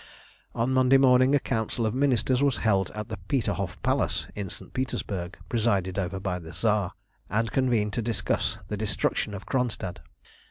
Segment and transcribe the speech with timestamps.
[0.55, 4.73] On Monday morning a Council of Ministers was held at the Peterhof Palace in St.
[4.73, 6.93] Petersburg, presided over by the Tsar,
[7.29, 9.99] and convened to discuss the destruction of Kronstadt.